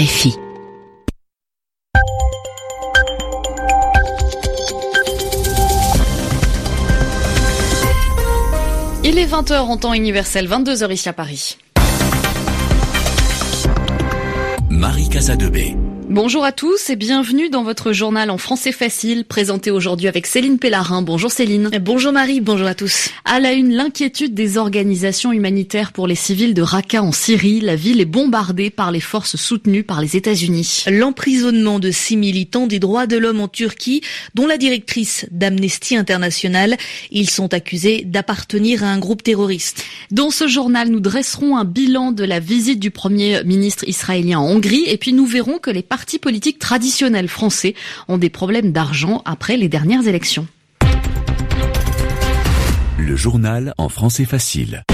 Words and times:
RFI. 0.00 0.34
Il 9.04 9.18
est 9.18 9.26
20h 9.26 9.58
en 9.58 9.76
temps 9.76 9.92
universel, 9.92 10.48
22h 10.48 10.90
ici 10.90 11.08
à 11.10 11.12
Paris. 11.12 11.58
Marie 14.70 15.10
Casadebé. 15.10 15.76
Bonjour 16.10 16.42
à 16.42 16.50
tous 16.50 16.90
et 16.90 16.96
bienvenue 16.96 17.50
dans 17.50 17.62
votre 17.62 17.92
journal 17.92 18.30
en 18.30 18.36
français 18.36 18.72
facile, 18.72 19.24
présenté 19.24 19.70
aujourd'hui 19.70 20.08
avec 20.08 20.26
Céline 20.26 20.58
Pellarin. 20.58 21.02
Bonjour 21.02 21.30
Céline. 21.30 21.70
Bonjour 21.80 22.10
Marie, 22.10 22.40
bonjour 22.40 22.66
à 22.66 22.74
tous. 22.74 23.10
À 23.24 23.38
la 23.38 23.52
une, 23.52 23.72
l'inquiétude 23.72 24.34
des 24.34 24.58
organisations 24.58 25.30
humanitaires 25.30 25.92
pour 25.92 26.08
les 26.08 26.16
civils 26.16 26.52
de 26.52 26.62
Raqqa 26.62 27.00
en 27.00 27.12
Syrie. 27.12 27.60
La 27.60 27.76
ville 27.76 28.00
est 28.00 28.06
bombardée 28.06 28.70
par 28.70 28.90
les 28.90 28.98
forces 28.98 29.36
soutenues 29.36 29.84
par 29.84 30.00
les 30.00 30.16
États-Unis. 30.16 30.82
L'emprisonnement 30.88 31.78
de 31.78 31.92
six 31.92 32.16
militants 32.16 32.66
des 32.66 32.80
droits 32.80 33.06
de 33.06 33.16
l'homme 33.16 33.40
en 33.40 33.46
Turquie, 33.46 34.00
dont 34.34 34.48
la 34.48 34.58
directrice 34.58 35.26
d'Amnesty 35.30 35.94
International. 35.94 36.76
Ils 37.12 37.30
sont 37.30 37.54
accusés 37.54 38.02
d'appartenir 38.04 38.82
à 38.82 38.88
un 38.88 38.98
groupe 38.98 39.22
terroriste. 39.22 39.84
Dans 40.10 40.30
ce 40.30 40.48
journal, 40.48 40.88
nous 40.88 40.98
dresserons 40.98 41.56
un 41.56 41.64
bilan 41.64 42.10
de 42.10 42.24
la 42.24 42.40
visite 42.40 42.80
du 42.80 42.90
premier 42.90 43.44
ministre 43.44 43.84
israélien 43.86 44.40
en 44.40 44.48
Hongrie 44.48 44.86
et 44.88 44.96
puis 44.96 45.12
nous 45.12 45.24
verrons 45.24 45.58
que 45.58 45.70
les 45.70 45.84
partis 45.84 45.99
politiques 46.18 46.58
traditionnels 46.58 47.28
français 47.28 47.74
ont 48.08 48.18
des 48.18 48.30
problèmes 48.30 48.72
d'argent 48.72 49.22
après 49.24 49.56
les 49.56 49.68
dernières 49.68 50.06
élections. 50.06 50.46
Le 52.98 53.16
journal 53.16 53.74
en 53.78 53.88
français 53.88 54.24
facile. 54.24 54.84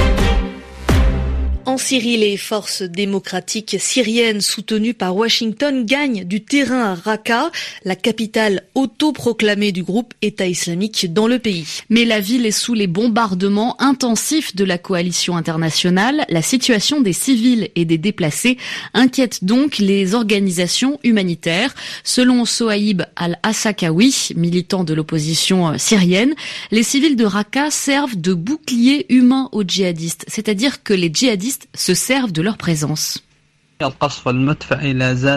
En 1.77 1.79
Syrie, 1.79 2.17
les 2.17 2.39
forces 2.39 2.81
démocratiques 2.81 3.77
syriennes 3.79 4.41
soutenues 4.41 4.95
par 4.95 5.15
Washington 5.15 5.85
gagnent 5.85 6.25
du 6.25 6.43
terrain 6.43 6.93
à 6.93 6.95
Raqqa, 6.95 7.51
la 7.85 7.95
capitale 7.95 8.63
autoproclamée 8.75 9.73
du 9.73 9.83
groupe 9.83 10.15
État 10.23 10.47
islamique 10.47 11.13
dans 11.13 11.27
le 11.27 11.39
pays. 11.39 11.67
Mais 11.91 12.07
la 12.07 12.19
ville 12.19 12.47
est 12.47 12.51
sous 12.51 12.73
les 12.73 12.87
bombardements 12.87 13.79
intensifs 13.79 14.57
de 14.57 14.65
la 14.65 14.79
coalition 14.79 15.37
internationale. 15.37 16.25
La 16.31 16.41
situation 16.41 17.03
des 17.03 17.13
civils 17.13 17.69
et 17.75 17.85
des 17.85 17.99
déplacés 17.99 18.57
inquiète 18.95 19.45
donc 19.45 19.77
les 19.77 20.15
organisations 20.15 20.99
humanitaires. 21.05 21.75
Selon 22.05 22.47
Sohaib 22.47 23.03
al-Assakawi, 23.17 24.31
militant 24.35 24.83
de 24.83 24.95
l'opposition 24.95 25.77
syrienne, 25.77 26.33
les 26.71 26.83
civils 26.83 27.17
de 27.17 27.27
Raqqa 27.27 27.71
servent 27.71 28.17
de 28.17 28.33
bouclier 28.33 29.05
humain 29.13 29.51
aux 29.53 29.63
djihadistes, 29.63 30.25
c'est-à-dire 30.27 30.83
que 30.83 30.95
les 30.95 31.11
djihadistes 31.13 31.66
se 31.75 31.95
servent 31.95 32.33
de 32.33 32.43
leur 32.43 32.57
présence. 32.57 33.23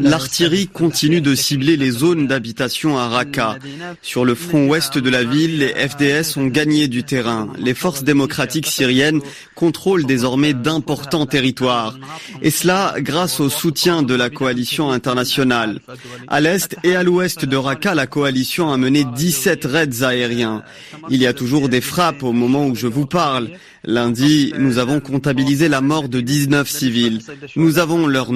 L'artillerie 0.02 0.68
continue 0.68 1.20
de 1.20 1.36
cibler 1.36 1.76
les 1.76 1.92
zones 1.92 2.26
d'habitation 2.26 2.98
à 2.98 3.10
Raqqa. 3.10 3.58
Sur 4.02 4.24
le 4.24 4.34
front 4.34 4.66
ouest 4.68 4.98
de 4.98 5.10
la 5.10 5.26
ville, 5.26 5.60
les 5.60 5.74
FDS 5.74 6.38
ont 6.38 6.48
gagné 6.48 6.88
du 6.88 7.04
terrain. 7.04 7.52
Les 7.58 7.74
forces 7.74 8.06
démocratiques 8.06 8.68
syriennes 8.68 9.20
contrôlent 9.56 10.06
désormais 10.06 10.54
d'importants 10.54 11.26
territoires. 11.26 12.00
Et 12.42 12.50
cela 12.50 12.96
grâce 13.00 13.42
au 13.42 13.50
soutien 13.50 14.04
de 14.04 14.16
la 14.16 14.30
coalition 14.30 14.90
internationale. 14.90 15.82
À 16.30 16.40
l'est 16.40 16.78
et 16.86 16.96
à 16.96 17.04
l'ouest 17.04 17.44
de 17.44 17.58
Raqqa, 17.58 17.94
la 17.94 18.08
coalition 18.08 18.72
a 18.72 18.78
mené 18.78 19.04
17 19.04 19.66
raids 19.66 20.04
aériens. 20.04 20.64
Il 21.10 21.22
y 21.22 21.28
a 21.28 21.34
toujours 21.34 21.68
des 21.68 21.82
frappes 21.82 22.24
au 22.24 22.32
moment 22.32 22.68
où 22.68 22.76
je 22.76 22.88
vous 22.88 23.06
parle. 23.06 23.50
Lundi, 23.86 24.54
nous 24.58 24.78
avons 24.78 25.00
comptabilisé 25.00 25.70
la 25.70 25.80
mort 25.80 26.10
de 26.10 26.20
19 26.20 26.70
civils. 26.70 27.22
Nous 27.56 27.80
avons 27.80 28.08
leur 28.08 28.29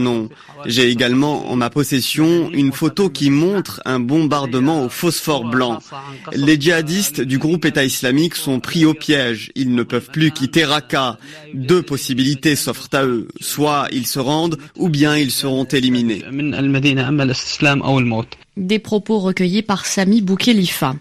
J'ai 0.66 0.90
également 0.90 1.50
en 1.52 1.56
ma 1.56 1.70
possession 1.70 2.50
une 2.52 2.72
photo 2.72 3.10
qui 3.10 3.30
montre 3.30 3.82
un 3.86 4.00
bombardement 4.00 4.86
au 4.86 4.90
phosphore 4.90 5.46
blanc. 5.46 5.80
Les 6.34 6.60
djihadistes 6.60 7.22
du 7.22 7.38
groupe 7.38 7.66
État 7.66 7.84
islamique 7.84 8.36
sont 8.36 8.60
pris 8.60 8.86
au 8.86 8.94
piège. 8.94 9.52
Ils 9.56 9.74
ne 9.74 9.84
peuvent 9.84 10.10
plus 10.12 10.32
quitter 10.32 10.66
Raqqa. 10.66 11.18
Deux 11.54 11.82
possibilités 11.82 12.56
s'offrent 12.56 12.90
à 12.94 13.06
eux. 13.06 13.28
Soit 13.40 13.88
ils 13.92 14.08
se 14.08 14.20
rendent, 14.20 14.58
ou 14.78 14.90
bien 14.90 15.18
ils 15.18 15.32
seront 15.32 15.66
éliminés. 15.66 16.24
Des 18.56 18.80
propos 18.80 19.20
recueillis 19.20 19.64
par 19.64 19.86
Sami 19.86 20.22
Boukhelifa. 20.22 20.96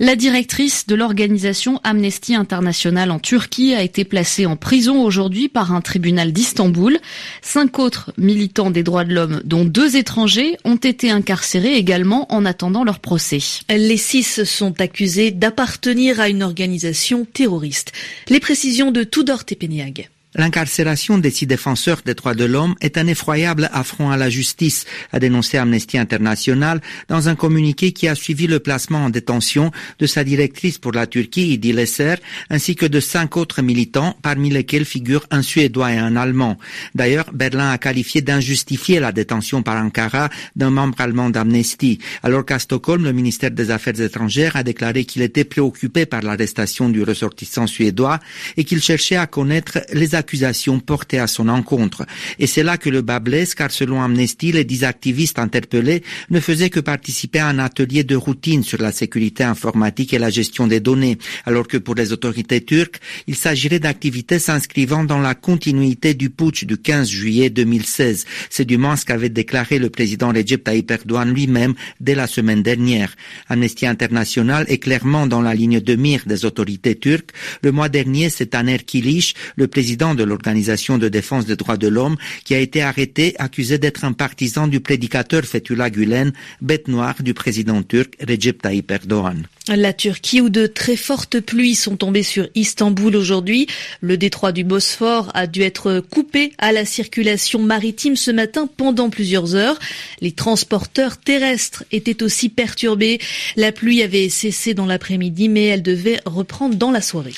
La 0.00 0.16
directrice 0.16 0.86
de 0.86 0.96
l'organisation 0.96 1.80
Amnesty 1.84 2.34
International 2.34 3.12
en 3.12 3.20
Turquie 3.20 3.74
a 3.74 3.82
été 3.82 4.04
placée 4.04 4.44
en 4.44 4.56
prison 4.56 5.02
aujourd'hui 5.02 5.48
par 5.48 5.72
un 5.72 5.80
tribunal 5.80 6.32
d'Istanbul. 6.32 6.98
Cinq 7.42 7.78
autres 7.78 8.12
militants 8.18 8.70
des 8.70 8.82
droits 8.82 9.04
de 9.04 9.14
l'homme, 9.14 9.40
dont 9.44 9.64
deux 9.64 9.96
étrangers, 9.96 10.56
ont 10.64 10.76
été 10.76 11.12
incarcérés 11.12 11.74
également 11.76 12.32
en 12.32 12.44
attendant 12.44 12.82
leur 12.82 12.98
procès. 12.98 13.38
Les 13.68 13.96
six 13.96 14.42
sont 14.42 14.80
accusés 14.80 15.30
d'appartenir 15.30 16.18
à 16.18 16.28
une 16.28 16.42
organisation 16.42 17.24
terroriste. 17.32 17.92
Les 18.28 18.40
précisions 18.40 18.90
de 18.90 19.04
Tudor 19.04 19.44
Tepeniag. 19.44 20.08
L'incarcération 20.36 21.16
des 21.16 21.30
six 21.30 21.46
défenseurs 21.46 22.02
des 22.04 22.14
droits 22.14 22.34
de 22.34 22.44
l'homme 22.44 22.74
est 22.80 22.98
un 22.98 23.06
effroyable 23.06 23.70
affront 23.72 24.10
à 24.10 24.16
la 24.16 24.28
justice, 24.28 24.84
a 25.12 25.20
dénoncé 25.20 25.58
Amnesty 25.58 25.96
International 25.96 26.80
dans 27.08 27.28
un 27.28 27.36
communiqué 27.36 27.92
qui 27.92 28.08
a 28.08 28.16
suivi 28.16 28.48
le 28.48 28.58
placement 28.58 29.04
en 29.04 29.10
détention 29.10 29.70
de 30.00 30.06
sa 30.06 30.24
directrice 30.24 30.78
pour 30.78 30.90
la 30.90 31.06
Turquie, 31.06 31.52
Idi 31.52 31.72
Lesser, 31.72 32.16
ainsi 32.50 32.74
que 32.74 32.86
de 32.86 32.98
cinq 32.98 33.36
autres 33.36 33.62
militants, 33.62 34.16
parmi 34.22 34.50
lesquels 34.50 34.84
figurent 34.84 35.24
un 35.30 35.42
Suédois 35.42 35.92
et 35.92 35.98
un 35.98 36.16
Allemand. 36.16 36.58
D'ailleurs, 36.96 37.30
Berlin 37.32 37.70
a 37.70 37.78
qualifié 37.78 38.20
d'injustifiée 38.20 38.98
la 38.98 39.12
détention 39.12 39.62
par 39.62 39.76
Ankara 39.76 40.30
d'un 40.56 40.70
membre 40.70 41.00
allemand 41.00 41.30
d'Amnesty, 41.30 42.00
alors 42.24 42.44
qu'à 42.44 42.58
Stockholm, 42.58 43.04
le 43.04 43.12
ministère 43.12 43.52
des 43.52 43.70
Affaires 43.70 44.00
étrangères 44.00 44.56
a 44.56 44.64
déclaré 44.64 45.04
qu'il 45.04 45.22
était 45.22 45.44
préoccupé 45.44 46.06
par 46.06 46.22
l'arrestation 46.22 46.88
du 46.88 47.04
ressortissant 47.04 47.68
suédois 47.68 48.18
et 48.56 48.64
qu'il 48.64 48.82
cherchait 48.82 49.14
à 49.14 49.28
connaître 49.28 49.78
les 49.92 50.16
accusations 50.24 50.80
portées 50.80 51.18
à 51.18 51.26
son 51.26 51.48
encontre. 51.48 52.06
Et 52.38 52.46
c'est 52.46 52.62
là 52.62 52.78
que 52.78 52.88
le 52.88 53.02
bas 53.02 53.20
blesse, 53.20 53.54
car 53.54 53.70
selon 53.70 54.00
Amnesty, 54.02 54.52
les 54.52 54.64
dix 54.64 54.82
activistes 54.84 55.38
interpellés 55.38 56.02
ne 56.30 56.40
faisaient 56.40 56.70
que 56.70 56.80
participer 56.80 57.40
à 57.40 57.48
un 57.48 57.58
atelier 57.58 58.04
de 58.04 58.16
routine 58.16 58.64
sur 58.64 58.80
la 58.80 58.90
sécurité 58.90 59.44
informatique 59.44 60.14
et 60.14 60.18
la 60.18 60.30
gestion 60.30 60.66
des 60.66 60.80
données, 60.80 61.18
alors 61.44 61.68
que 61.68 61.76
pour 61.76 61.94
les 61.94 62.12
autorités 62.12 62.62
turques, 62.62 63.00
il 63.26 63.36
s'agirait 63.36 63.80
d'activités 63.80 64.38
s'inscrivant 64.38 65.04
dans 65.04 65.20
la 65.20 65.34
continuité 65.34 66.14
du 66.14 66.30
putsch 66.30 66.64
du 66.64 66.78
15 66.78 67.08
juillet 67.08 67.50
2016. 67.50 68.24
C'est 68.48 68.64
du 68.64 68.78
moins 68.78 68.96
ce 68.96 69.04
qu'avait 69.04 69.28
déclaré 69.28 69.78
le 69.78 69.90
président 69.90 70.32
Recep 70.32 70.64
Tayyip 70.64 70.90
Erdogan 70.90 71.32
lui-même 71.32 71.74
dès 72.00 72.14
la 72.14 72.26
semaine 72.26 72.62
dernière. 72.62 73.14
Amnesty 73.48 73.86
International 73.86 74.64
est 74.68 74.78
clairement 74.78 75.26
dans 75.26 75.42
la 75.42 75.54
ligne 75.54 75.80
de 75.80 75.96
mire 75.96 76.22
des 76.26 76.44
autorités 76.44 76.94
turques. 76.94 77.30
Le 77.62 77.72
mois 77.72 77.90
dernier, 77.90 78.30
c'est 78.30 78.46
Taner 78.46 78.78
Kilic, 78.78 79.34
le 79.56 79.68
président 79.68 80.13
de 80.14 80.24
l'Organisation 80.24 80.98
de 80.98 81.08
défense 81.08 81.46
des 81.46 81.56
droits 81.56 81.76
de 81.76 81.88
l'homme, 81.88 82.16
qui 82.44 82.54
a 82.54 82.58
été 82.58 82.82
arrêté, 82.82 83.34
accusé 83.38 83.78
d'être 83.78 84.04
un 84.04 84.12
partisan 84.12 84.66
du 84.66 84.80
prédicateur 84.80 85.44
Fethullah 85.44 85.90
Gulen, 85.90 86.32
bête 86.60 86.88
noire 86.88 87.22
du 87.22 87.34
président 87.34 87.82
turc 87.82 88.16
Recep 88.20 88.62
Tayyip 88.62 88.90
Erdogan. 88.90 89.46
La 89.68 89.94
Turquie 89.94 90.42
où 90.42 90.50
de 90.50 90.66
très 90.66 90.94
fortes 90.94 91.40
pluies 91.40 91.74
sont 91.74 91.96
tombées 91.96 92.22
sur 92.22 92.46
Istanbul 92.54 93.16
aujourd'hui. 93.16 93.66
Le 94.02 94.18
détroit 94.18 94.52
du 94.52 94.62
Bosphore 94.62 95.30
a 95.32 95.46
dû 95.46 95.62
être 95.62 96.00
coupé 96.00 96.52
à 96.58 96.70
la 96.70 96.84
circulation 96.84 97.60
maritime 97.60 98.14
ce 98.14 98.30
matin 98.30 98.68
pendant 98.76 99.08
plusieurs 99.08 99.54
heures. 99.54 99.78
Les 100.20 100.32
transporteurs 100.32 101.16
terrestres 101.16 101.82
étaient 101.92 102.22
aussi 102.22 102.50
perturbés. 102.50 103.20
La 103.56 103.72
pluie 103.72 104.02
avait 104.02 104.28
cessé 104.28 104.74
dans 104.74 104.84
l'après-midi 104.84 105.48
mais 105.48 105.64
elle 105.64 105.82
devait 105.82 106.20
reprendre 106.26 106.74
dans 106.74 106.90
la 106.90 107.00
soirée. 107.00 107.32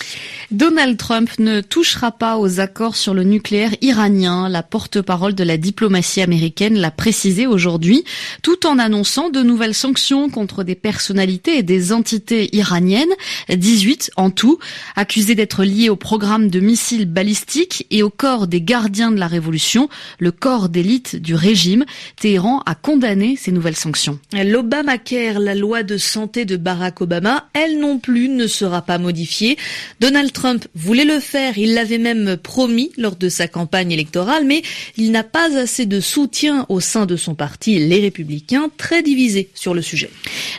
Donald 0.50 0.96
Trump 0.96 1.30
ne 1.38 1.60
touchera 1.60 2.10
pas 2.10 2.38
aux 2.38 2.58
accords 2.58 2.96
sur 2.96 3.14
le 3.14 3.22
nucléaire 3.22 3.76
iranien. 3.82 4.48
La 4.48 4.64
porte-parole 4.64 5.36
de 5.36 5.44
la 5.44 5.58
diplomatie 5.58 6.22
américaine 6.22 6.76
l'a 6.76 6.90
précisé 6.90 7.46
aujourd'hui, 7.46 8.02
tout 8.42 8.66
en 8.66 8.80
annonçant 8.80 9.30
de 9.30 9.42
nouvelles 9.42 9.74
sanctions 9.74 10.28
contre 10.28 10.64
des 10.64 10.74
personnalités 10.74 11.58
et 11.58 11.62
des 11.62 11.92
entités 11.92 12.15
iraniennes, 12.52 13.12
18 13.48 14.12
en 14.16 14.30
tout, 14.30 14.58
accusées 14.94 15.34
d'être 15.34 15.64
liées 15.64 15.88
au 15.88 15.96
programme 15.96 16.48
de 16.48 16.60
missiles 16.60 17.06
balistiques 17.06 17.86
et 17.90 18.02
au 18.02 18.10
corps 18.10 18.46
des 18.46 18.60
gardiens 18.60 19.10
de 19.10 19.18
la 19.18 19.26
révolution, 19.26 19.88
le 20.18 20.32
corps 20.32 20.68
d'élite 20.68 21.16
du 21.16 21.34
régime. 21.34 21.84
Téhéran 22.20 22.62
a 22.66 22.74
condamné 22.74 23.36
ces 23.36 23.52
nouvelles 23.52 23.76
sanctions. 23.76 24.18
L'Obamacare, 24.32 25.38
la 25.38 25.54
loi 25.54 25.82
de 25.82 25.96
santé 25.96 26.44
de 26.44 26.56
Barack 26.56 27.00
Obama, 27.00 27.48
elle 27.52 27.78
non 27.78 27.98
plus 27.98 28.28
ne 28.28 28.46
sera 28.46 28.82
pas 28.82 28.98
modifiée. 28.98 29.56
Donald 30.00 30.32
Trump 30.32 30.66
voulait 30.74 31.04
le 31.04 31.20
faire, 31.20 31.58
il 31.58 31.74
l'avait 31.74 31.98
même 31.98 32.36
promis 32.36 32.92
lors 32.96 33.16
de 33.16 33.28
sa 33.28 33.48
campagne 33.48 33.92
électorale, 33.92 34.44
mais 34.44 34.62
il 34.96 35.10
n'a 35.10 35.24
pas 35.24 35.56
assez 35.56 35.86
de 35.86 36.00
soutien 36.00 36.66
au 36.68 36.80
sein 36.80 37.06
de 37.06 37.16
son 37.16 37.34
parti, 37.34 37.78
les 37.78 38.00
républicains, 38.00 38.70
très 38.76 39.02
divisés 39.02 39.50
sur 39.54 39.74
le 39.74 39.82
sujet. 39.82 40.10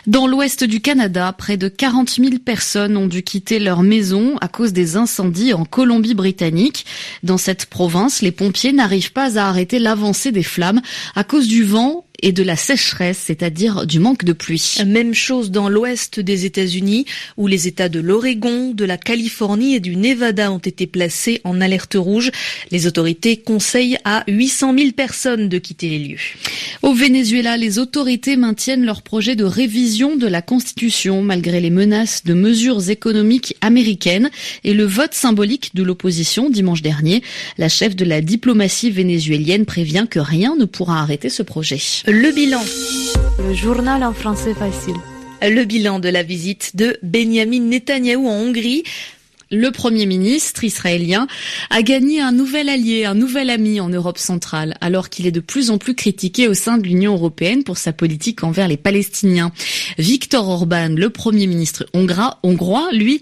Dans 0.06 0.26
l'ouest 0.26 0.64
du 0.64 0.80
Canada, 0.80 1.34
près 1.36 1.47
de 1.56 1.68
40 1.68 2.10
000 2.10 2.30
personnes 2.44 2.96
ont 2.96 3.06
dû 3.06 3.22
quitter 3.22 3.58
leur 3.58 3.82
maison 3.82 4.36
à 4.40 4.48
cause 4.48 4.72
des 4.72 4.96
incendies 4.96 5.54
en 5.54 5.64
Colombie-Britannique. 5.64 6.84
Dans 7.22 7.38
cette 7.38 7.66
province, 7.66 8.22
les 8.22 8.32
pompiers 8.32 8.72
n'arrivent 8.72 9.12
pas 9.12 9.38
à 9.38 9.48
arrêter 9.48 9.78
l'avancée 9.78 10.32
des 10.32 10.42
flammes 10.42 10.80
à 11.14 11.24
cause 11.24 11.48
du 11.48 11.64
vent 11.64 12.04
et 12.20 12.32
de 12.32 12.42
la 12.42 12.56
sécheresse, 12.56 13.22
c'est-à-dire 13.26 13.86
du 13.86 14.00
manque 14.00 14.24
de 14.24 14.32
pluie. 14.32 14.76
Même 14.84 15.14
chose 15.14 15.50
dans 15.50 15.68
l'ouest 15.68 16.18
des 16.18 16.44
États-Unis, 16.44 17.06
où 17.36 17.46
les 17.46 17.68
États 17.68 17.88
de 17.88 18.00
l'Oregon, 18.00 18.72
de 18.72 18.84
la 18.84 18.96
Californie 18.96 19.74
et 19.74 19.80
du 19.80 19.96
Nevada 19.96 20.50
ont 20.50 20.58
été 20.58 20.86
placés 20.86 21.40
en 21.44 21.60
alerte 21.60 21.94
rouge. 21.96 22.30
Les 22.70 22.86
autorités 22.86 23.36
conseillent 23.36 23.98
à 24.04 24.24
800 24.26 24.74
000 24.76 24.92
personnes 24.92 25.48
de 25.48 25.58
quitter 25.58 25.90
les 25.90 25.98
lieux. 25.98 26.18
Au 26.82 26.92
Venezuela, 26.92 27.56
les 27.56 27.78
autorités 27.78 28.36
maintiennent 28.36 28.84
leur 28.84 29.02
projet 29.02 29.36
de 29.36 29.44
révision 29.44 30.16
de 30.16 30.26
la 30.26 30.42
Constitution 30.42 31.22
malgré 31.22 31.60
les 31.60 31.70
menaces 31.70 32.24
de 32.24 32.34
mesures 32.34 32.90
économiques 32.90 33.56
américaines 33.60 34.30
et 34.64 34.74
le 34.74 34.84
vote 34.84 35.14
symbolique 35.14 35.74
de 35.74 35.82
l'opposition 35.82 36.50
dimanche 36.50 36.82
dernier. 36.82 37.22
La 37.58 37.68
chef 37.68 37.94
de 37.94 38.04
la 38.04 38.20
diplomatie 38.20 38.90
vénézuélienne 38.90 39.66
prévient 39.66 40.06
que 40.10 40.18
rien 40.18 40.56
ne 40.56 40.64
pourra 40.64 41.00
arrêter 41.00 41.28
ce 41.28 41.42
projet. 41.42 41.80
Le 42.10 42.32
bilan. 42.32 42.62
Le 43.38 43.52
journal 43.52 44.02
en 44.02 44.14
français 44.14 44.54
facile. 44.54 44.94
Le 45.42 45.62
bilan 45.64 45.98
de 45.98 46.08
la 46.08 46.22
visite 46.22 46.74
de 46.74 46.96
Benjamin 47.02 47.60
Netanyahou 47.60 48.26
en 48.26 48.32
Hongrie. 48.32 48.82
Le 49.50 49.70
Premier 49.72 50.06
ministre 50.06 50.64
israélien 50.64 51.26
a 51.68 51.82
gagné 51.82 52.22
un 52.22 52.32
nouvel 52.32 52.70
allié, 52.70 53.04
un 53.04 53.14
nouvel 53.14 53.50
ami 53.50 53.78
en 53.78 53.90
Europe 53.90 54.16
centrale, 54.16 54.74
alors 54.80 55.10
qu'il 55.10 55.26
est 55.26 55.32
de 55.32 55.40
plus 55.40 55.68
en 55.68 55.76
plus 55.76 55.94
critiqué 55.94 56.48
au 56.48 56.54
sein 56.54 56.78
de 56.78 56.84
l'Union 56.84 57.12
européenne 57.12 57.62
pour 57.62 57.76
sa 57.76 57.92
politique 57.92 58.42
envers 58.42 58.68
les 58.68 58.78
Palestiniens. 58.78 59.52
Viktor 59.98 60.48
Orban, 60.48 60.88
le 60.88 61.10
Premier 61.10 61.46
ministre 61.46 61.84
hongrois, 61.92 62.88
lui, 62.92 63.20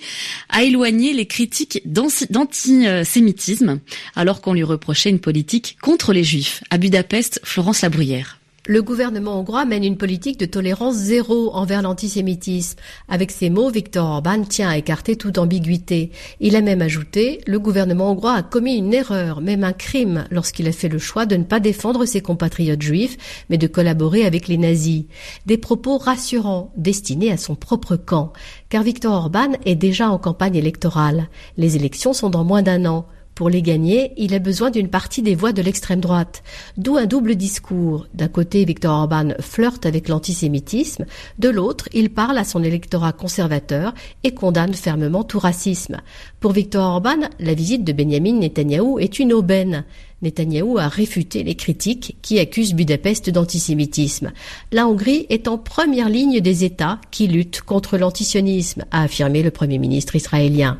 a 0.48 0.62
éloigné 0.62 1.12
les 1.12 1.26
critiques 1.26 1.82
d'antisémitisme, 1.86 3.80
alors 4.14 4.40
qu'on 4.40 4.54
lui 4.54 4.62
reprochait 4.62 5.10
une 5.10 5.18
politique 5.18 5.76
contre 5.82 6.12
les 6.12 6.22
Juifs. 6.22 6.62
À 6.70 6.78
Budapest, 6.78 7.40
Florence 7.42 7.82
Labruyère. 7.82 8.38
Le 8.68 8.82
gouvernement 8.82 9.38
hongrois 9.38 9.64
mène 9.64 9.84
une 9.84 9.96
politique 9.96 10.40
de 10.40 10.44
tolérance 10.44 10.96
zéro 10.96 11.54
envers 11.54 11.82
l'antisémitisme. 11.82 12.80
Avec 13.08 13.30
ces 13.30 13.48
mots, 13.48 13.70
Viktor 13.70 14.04
Orban 14.04 14.42
tient 14.42 14.68
à 14.68 14.76
écarter 14.76 15.14
toute 15.14 15.38
ambiguïté. 15.38 16.10
Il 16.40 16.56
a 16.56 16.60
même 16.62 16.82
ajouté, 16.82 17.40
le 17.46 17.60
gouvernement 17.60 18.10
hongrois 18.10 18.32
a 18.32 18.42
commis 18.42 18.74
une 18.74 18.92
erreur, 18.92 19.40
même 19.40 19.62
un 19.62 19.72
crime, 19.72 20.24
lorsqu'il 20.32 20.66
a 20.66 20.72
fait 20.72 20.88
le 20.88 20.98
choix 20.98 21.26
de 21.26 21.36
ne 21.36 21.44
pas 21.44 21.60
défendre 21.60 22.06
ses 22.06 22.22
compatriotes 22.22 22.82
juifs, 22.82 23.44
mais 23.50 23.56
de 23.56 23.68
collaborer 23.68 24.26
avec 24.26 24.48
les 24.48 24.58
nazis. 24.58 25.04
Des 25.46 25.58
propos 25.58 25.96
rassurants, 25.96 26.72
destinés 26.76 27.30
à 27.30 27.36
son 27.36 27.54
propre 27.54 27.94
camp. 27.94 28.32
Car 28.68 28.82
Viktor 28.82 29.12
Orban 29.14 29.52
est 29.64 29.76
déjà 29.76 30.10
en 30.10 30.18
campagne 30.18 30.56
électorale. 30.56 31.28
Les 31.56 31.76
élections 31.76 32.12
sont 32.12 32.30
dans 32.30 32.42
moins 32.42 32.62
d'un 32.62 32.84
an. 32.84 33.06
Pour 33.36 33.50
les 33.50 33.60
gagner, 33.60 34.14
il 34.16 34.32
a 34.32 34.38
besoin 34.38 34.70
d'une 34.70 34.88
partie 34.88 35.20
des 35.20 35.34
voix 35.34 35.52
de 35.52 35.60
l'extrême 35.60 36.00
droite. 36.00 36.42
D'où 36.78 36.96
un 36.96 37.04
double 37.04 37.34
discours. 37.34 38.06
D'un 38.14 38.28
côté, 38.28 38.64
Viktor 38.64 38.98
Orban 38.98 39.34
flirte 39.40 39.84
avec 39.84 40.08
l'antisémitisme. 40.08 41.04
De 41.38 41.50
l'autre, 41.50 41.86
il 41.92 42.08
parle 42.08 42.38
à 42.38 42.44
son 42.44 42.64
électorat 42.64 43.12
conservateur 43.12 43.92
et 44.24 44.32
condamne 44.32 44.72
fermement 44.72 45.22
tout 45.22 45.38
racisme. 45.38 45.98
Pour 46.40 46.52
Viktor 46.52 46.82
Orban, 46.82 47.28
la 47.38 47.52
visite 47.52 47.84
de 47.84 47.92
Benjamin 47.92 48.38
Netanyahou 48.38 48.98
est 49.00 49.18
une 49.18 49.34
aubaine. 49.34 49.84
Netanyahou 50.22 50.78
a 50.78 50.88
réfuté 50.88 51.42
les 51.42 51.56
critiques 51.56 52.16
qui 52.22 52.38
accusent 52.38 52.72
Budapest 52.72 53.28
d'antisémitisme. 53.28 54.32
La 54.72 54.88
Hongrie 54.88 55.26
est 55.28 55.46
en 55.46 55.58
première 55.58 56.08
ligne 56.08 56.40
des 56.40 56.64
États 56.64 57.02
qui 57.10 57.26
luttent 57.26 57.60
contre 57.60 57.98
l'antisionisme, 57.98 58.86
a 58.90 59.02
affirmé 59.02 59.42
le 59.42 59.50
Premier 59.50 59.76
ministre 59.76 60.16
israélien. 60.16 60.78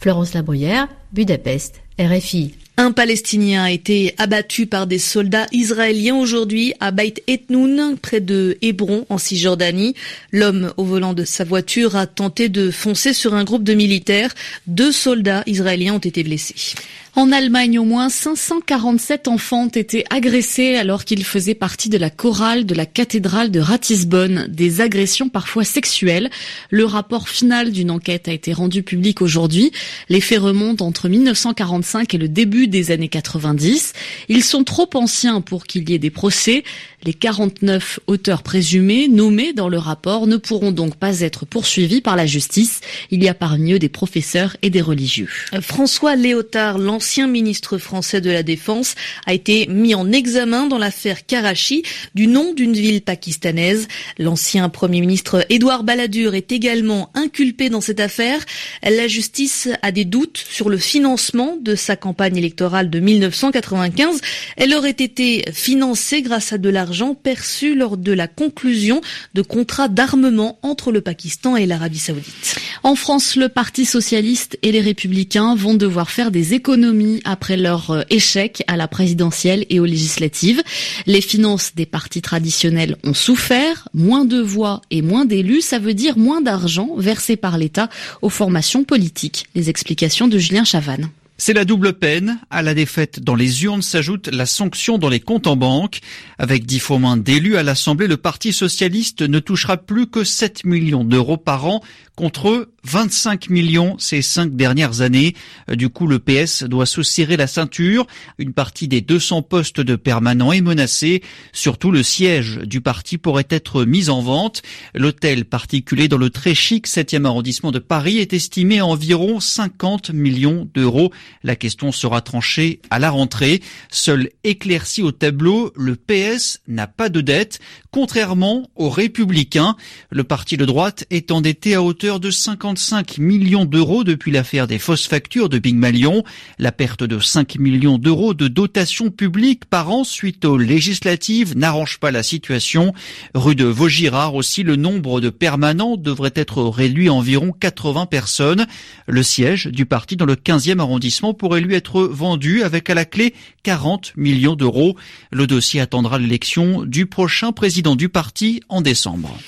Florence 0.00 0.34
Labruyère, 0.34 0.88
Budapest, 1.12 1.80
RFI. 1.98 2.54
Un 2.78 2.92
Palestinien 2.92 3.64
a 3.64 3.70
été 3.70 4.14
abattu 4.16 4.66
par 4.66 4.86
des 4.86 4.98
soldats 4.98 5.46
israéliens 5.52 6.16
aujourd'hui 6.16 6.72
à 6.80 6.90
Beit 6.90 7.22
Etnoun, 7.28 7.98
près 8.00 8.20
de 8.20 8.56
Hébron, 8.62 9.04
en 9.10 9.18
Cisjordanie. 9.18 9.94
L'homme 10.32 10.72
au 10.78 10.84
volant 10.84 11.12
de 11.12 11.24
sa 11.24 11.44
voiture 11.44 11.96
a 11.96 12.06
tenté 12.06 12.48
de 12.48 12.70
foncer 12.70 13.12
sur 13.12 13.34
un 13.34 13.44
groupe 13.44 13.62
de 13.62 13.74
militaires. 13.74 14.34
Deux 14.66 14.90
soldats 14.90 15.42
israéliens 15.46 15.94
ont 15.94 15.98
été 15.98 16.22
blessés. 16.22 16.74
En 17.14 17.30
Allemagne, 17.30 17.78
au 17.78 17.84
moins 17.84 18.08
547 18.08 19.28
enfants 19.28 19.64
ont 19.64 19.68
été 19.68 20.06
agressés 20.08 20.76
alors 20.76 21.04
qu'ils 21.04 21.26
faisaient 21.26 21.54
partie 21.54 21.90
de 21.90 21.98
la 21.98 22.08
chorale 22.08 22.64
de 22.64 22.74
la 22.74 22.86
cathédrale 22.86 23.50
de 23.50 23.60
Ratisbonne. 23.60 24.46
Des 24.48 24.80
agressions 24.80 25.28
parfois 25.28 25.64
sexuelles. 25.64 26.30
Le 26.70 26.86
rapport 26.86 27.28
final 27.28 27.70
d'une 27.70 27.90
enquête 27.90 28.28
a 28.28 28.32
été 28.32 28.54
rendu 28.54 28.82
public 28.82 29.20
aujourd'hui. 29.20 29.72
Les 30.08 30.22
faits 30.22 30.38
remontent 30.38 30.86
entre 30.86 31.10
1945 31.10 32.14
et 32.14 32.18
le 32.18 32.28
début 32.28 32.66
des 32.66 32.90
années 32.90 33.10
90. 33.10 33.92
Ils 34.30 34.42
sont 34.42 34.64
trop 34.64 34.88
anciens 34.94 35.42
pour 35.42 35.66
qu'il 35.66 35.90
y 35.90 35.92
ait 35.92 35.98
des 35.98 36.08
procès. 36.08 36.64
Les 37.04 37.14
49 37.14 38.00
auteurs 38.06 38.42
présumés 38.42 39.08
nommés 39.08 39.52
dans 39.52 39.68
le 39.68 39.76
rapport 39.76 40.26
ne 40.26 40.36
pourront 40.36 40.70
donc 40.70 40.96
pas 40.96 41.20
être 41.20 41.44
poursuivis 41.44 42.00
par 42.00 42.16
la 42.16 42.26
justice. 42.26 42.80
Il 43.10 43.22
y 43.22 43.28
a 43.28 43.34
parmi 43.34 43.72
eux 43.72 43.78
des 43.78 43.88
professeurs 43.88 44.56
et 44.62 44.70
des 44.70 44.80
religieux. 44.80 45.28
François 45.60 46.16
Léotard, 46.16 46.78
l'ancien 47.02 47.26
ministre 47.26 47.78
français 47.78 48.20
de 48.20 48.30
la 48.30 48.44
Défense, 48.44 48.94
a 49.26 49.34
été 49.34 49.66
mis 49.66 49.92
en 49.96 50.12
examen 50.12 50.68
dans 50.68 50.78
l'affaire 50.78 51.26
Karachi 51.26 51.82
du 52.14 52.28
nom 52.28 52.54
d'une 52.54 52.74
ville 52.74 53.02
pakistanaise. 53.02 53.88
L'ancien 54.20 54.68
Premier 54.68 55.00
ministre 55.00 55.44
Édouard 55.48 55.82
Balladur 55.82 56.36
est 56.36 56.52
également 56.52 57.10
inculpé 57.14 57.70
dans 57.70 57.80
cette 57.80 57.98
affaire. 57.98 58.38
La 58.84 59.08
justice 59.08 59.68
a 59.82 59.90
des 59.90 60.04
doutes 60.04 60.44
sur 60.48 60.68
le 60.68 60.78
financement 60.78 61.56
de 61.60 61.74
sa 61.74 61.96
campagne 61.96 62.36
électorale 62.36 62.88
de 62.88 63.00
1995. 63.00 64.20
Elle 64.56 64.72
aurait 64.72 64.90
été 64.90 65.42
financée 65.52 66.22
grâce 66.22 66.52
à 66.52 66.58
de 66.58 66.68
l'argent 66.68 67.16
perçu 67.16 67.74
lors 67.74 67.96
de 67.96 68.12
la 68.12 68.28
conclusion 68.28 69.00
de 69.34 69.42
contrats 69.42 69.88
d'armement 69.88 70.60
entre 70.62 70.92
le 70.92 71.00
Pakistan 71.00 71.56
et 71.56 71.66
l'Arabie 71.66 71.98
saoudite. 71.98 72.54
En 72.84 72.94
France, 72.94 73.34
le 73.34 73.48
Parti 73.48 73.86
socialiste 73.86 74.56
et 74.62 74.70
les 74.70 74.80
républicains 74.80 75.56
vont 75.56 75.74
devoir 75.74 76.08
faire 76.08 76.30
des 76.30 76.54
économies 76.54 76.91
après 77.24 77.56
leur 77.56 77.90
euh, 77.90 78.02
échec 78.10 78.62
à 78.66 78.76
la 78.76 78.88
présidentielle 78.88 79.64
et 79.70 79.80
aux 79.80 79.84
législatives. 79.84 80.62
Les 81.06 81.20
finances 81.20 81.74
des 81.74 81.86
partis 81.86 82.22
traditionnels 82.22 82.96
ont 83.04 83.14
souffert, 83.14 83.88
moins 83.94 84.24
de 84.24 84.40
voix 84.40 84.82
et 84.90 85.02
moins 85.02 85.24
d'élus, 85.24 85.62
ça 85.62 85.78
veut 85.78 85.94
dire 85.94 86.18
moins 86.18 86.40
d'argent 86.40 86.90
versé 86.96 87.36
par 87.36 87.58
l'État 87.58 87.88
aux 88.20 88.28
formations 88.28 88.84
politiques. 88.84 89.46
Les 89.54 89.70
explications 89.70 90.28
de 90.28 90.38
Julien 90.38 90.64
Chavannes. 90.64 91.10
C'est 91.44 91.54
la 91.54 91.64
double 91.64 91.94
peine. 91.94 92.38
À 92.50 92.62
la 92.62 92.72
défaite 92.72 93.18
dans 93.18 93.34
les 93.34 93.64
urnes 93.64 93.82
s'ajoute 93.82 94.28
la 94.28 94.46
sanction 94.46 94.96
dans 94.96 95.08
les 95.08 95.18
comptes 95.18 95.48
en 95.48 95.56
banque. 95.56 95.98
Avec 96.38 96.66
dix 96.66 96.78
fois 96.78 97.00
moins 97.00 97.16
d'élus 97.16 97.56
à 97.56 97.64
l'Assemblée, 97.64 98.06
le 98.06 98.16
Parti 98.16 98.52
socialiste 98.52 99.22
ne 99.22 99.40
touchera 99.40 99.76
plus 99.76 100.06
que 100.06 100.22
7 100.22 100.64
millions 100.64 101.02
d'euros 101.02 101.38
par 101.38 101.66
an 101.66 101.82
contre 102.14 102.68
25 102.84 103.48
millions 103.48 103.96
ces 103.98 104.22
cinq 104.22 104.54
dernières 104.54 105.00
années. 105.00 105.34
Du 105.68 105.88
coup, 105.88 106.06
le 106.06 106.18
PS 106.18 106.64
doit 106.64 106.86
se 106.86 107.02
serrer 107.02 107.36
la 107.36 107.46
ceinture. 107.46 108.06
Une 108.38 108.52
partie 108.52 108.88
des 108.88 109.00
200 109.00 109.42
postes 109.42 109.80
de 109.80 109.96
permanents 109.96 110.52
est 110.52 110.60
menacée. 110.60 111.22
Surtout, 111.52 111.90
le 111.90 112.02
siège 112.02 112.58
du 112.58 112.80
parti 112.80 113.18
pourrait 113.18 113.46
être 113.50 113.84
mis 113.84 114.10
en 114.10 114.20
vente. 114.20 114.62
L'hôtel 114.94 115.44
particulier 115.44 116.08
dans 116.08 116.18
le 116.18 116.30
très 116.30 116.54
chic 116.54 116.86
7e 116.86 117.24
arrondissement 117.24 117.70
de 117.70 117.78
Paris 117.78 118.18
est 118.18 118.32
estimé 118.32 118.80
à 118.80 118.86
environ 118.86 119.40
50 119.40 120.10
millions 120.10 120.68
d'euros. 120.74 121.12
La 121.42 121.56
question 121.56 121.92
sera 121.92 122.20
tranchée 122.20 122.80
à 122.90 122.98
la 122.98 123.10
rentrée. 123.10 123.62
Seul 123.90 124.30
éclairci 124.44 125.02
au 125.02 125.12
tableau, 125.12 125.72
le 125.76 125.96
PS 125.96 126.60
n'a 126.68 126.86
pas 126.86 127.08
de 127.08 127.20
dette, 127.20 127.60
contrairement 127.90 128.70
aux 128.76 128.90
Républicains. 128.90 129.76
Le 130.10 130.24
parti 130.24 130.56
de 130.56 130.64
droite 130.64 131.04
est 131.10 131.30
endetté 131.30 131.74
à 131.74 131.82
hauteur 131.82 132.20
de 132.20 132.30
55 132.30 133.18
millions 133.18 133.64
d'euros 133.64 134.04
depuis 134.04 134.30
l'affaire 134.30 134.66
des 134.66 134.78
fausses 134.78 135.06
factures 135.06 135.48
de 135.48 135.58
Big 135.58 135.76
Malion. 135.76 136.24
La 136.58 136.72
perte 136.72 137.04
de 137.04 137.18
5 137.18 137.58
millions 137.58 137.98
d'euros 137.98 138.34
de 138.34 138.48
dotation 138.48 139.10
publique 139.10 139.64
par 139.64 139.90
an 139.90 140.04
suite 140.04 140.44
aux 140.44 140.58
législatives 140.58 141.56
n'arrange 141.56 141.98
pas 141.98 142.10
la 142.10 142.22
situation. 142.22 142.92
Rue 143.34 143.54
de 143.54 143.64
Vaugirard 143.64 144.34
aussi, 144.34 144.62
le 144.62 144.76
nombre 144.76 145.20
de 145.20 145.30
permanents 145.30 145.96
devrait 145.96 146.32
être 146.34 146.62
réduit 146.62 147.08
à 147.08 147.14
environ 147.14 147.52
80 147.52 148.06
personnes. 148.06 148.66
Le 149.06 149.22
siège 149.22 149.66
du 149.66 149.86
parti 149.86 150.16
dans 150.16 150.26
le 150.26 150.36
15e 150.36 150.78
arrondissement 150.78 151.11
pourrait 151.34 151.60
lui 151.60 151.74
être 151.74 152.02
vendu 152.02 152.62
avec 152.62 152.90
à 152.90 152.94
la 152.94 153.04
clé 153.04 153.34
40 153.62 154.12
millions 154.16 154.56
d'euros. 154.56 154.96
Le 155.30 155.46
dossier 155.46 155.80
attendra 155.80 156.18
l'élection 156.18 156.84
du 156.84 157.06
prochain 157.06 157.52
président 157.52 157.94
du 157.94 158.08
parti 158.08 158.60
en 158.68 158.80
décembre. 158.80 159.38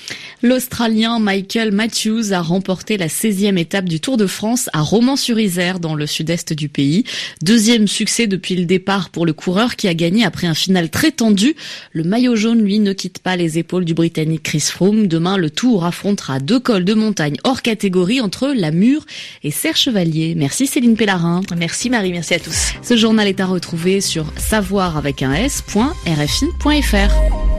L'Australien 0.41 1.19
Michael 1.19 1.71
Matthews 1.71 2.31
a 2.31 2.41
remporté 2.41 2.97
la 2.97 3.07
16e 3.07 3.57
étape 3.57 3.85
du 3.85 3.99
Tour 3.99 4.17
de 4.17 4.27
France 4.27 4.69
à 4.73 4.81
Romans-sur-Isère 4.81 5.79
dans 5.79 5.95
le 5.95 6.05
sud-est 6.05 6.53
du 6.53 6.69
pays. 6.69 7.03
Deuxième 7.41 7.87
succès 7.87 8.27
depuis 8.27 8.55
le 8.55 8.65
départ 8.65 9.09
pour 9.09 9.25
le 9.25 9.33
coureur 9.33 9.75
qui 9.75 9.87
a 9.87 9.93
gagné 9.93 10.23
après 10.23 10.47
un 10.47 10.53
final 10.53 10.89
très 10.89 11.11
tendu. 11.11 11.55
Le 11.91 12.03
maillot 12.03 12.35
jaune, 12.35 12.61
lui, 12.61 12.79
ne 12.79 12.93
quitte 12.93 13.19
pas 13.19 13.35
les 13.35 13.57
épaules 13.57 13.85
du 13.85 13.93
Britannique 13.93 14.43
Chris 14.43 14.59
Froome. 14.71 15.07
Demain, 15.07 15.37
le 15.37 15.49
Tour 15.49 15.85
affrontera 15.85 16.39
deux 16.39 16.59
cols 16.59 16.85
de 16.85 16.93
montagne 16.93 17.37
hors 17.43 17.61
catégorie 17.61 18.21
entre 18.21 18.53
la 18.55 18.71
Mure 18.71 19.05
et 19.43 19.51
Serre 19.51 19.77
Chevalier. 19.77 20.35
Merci 20.35 20.67
Céline 20.67 20.95
Pellarin. 20.95 21.41
Merci 21.55 21.89
Marie, 21.89 22.11
merci 22.11 22.33
à 22.33 22.39
tous. 22.39 22.73
Ce 22.81 22.95
journal 22.95 23.27
est 23.27 23.39
à 23.39 23.45
retrouver 23.45 24.01
sur 24.01 24.25
savoir 24.37 24.97
avec 24.97 25.21
un 25.21 25.33
s.rfi.fr. 25.33 25.85